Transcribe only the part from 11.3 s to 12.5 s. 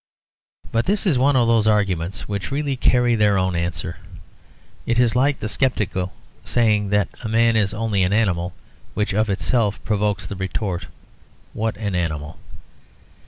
"What an animal!"